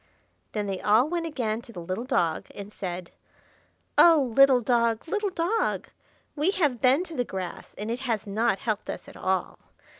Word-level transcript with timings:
Then 0.53 0.65
they 0.65 0.81
all 0.81 1.07
went 1.07 1.27
again 1.27 1.61
to 1.61 1.71
the 1.71 1.79
little 1.79 2.05
dog, 2.05 2.47
and 2.55 2.73
said,— 2.73 3.11
"Oh, 3.99 4.33
little 4.35 4.59
dog, 4.59 5.07
little 5.07 5.29
dog! 5.29 5.89
we 6.35 6.49
have 6.49 6.81
been 6.81 7.03
to 7.03 7.15
the 7.15 7.23
grass, 7.23 7.75
and 7.77 7.91
it 7.91 7.99
has 7.99 8.25
not 8.25 8.57
helped 8.57 8.89
us 8.89 9.07
at 9.07 9.15
all. 9.15 9.59